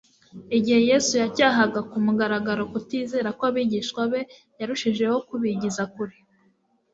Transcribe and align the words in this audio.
Igihe 0.57 0.79
Yesu 0.89 1.11
yacyahaga 1.21 1.79
ku 1.89 1.97
mugaragaro 2.05 2.61
kutizera 2.71 3.29
kw'abigishwa 3.37 4.01
be, 4.11 4.21
yarushijeho 4.59 5.15
kubigiza 5.27 5.83
kure. 5.93 6.17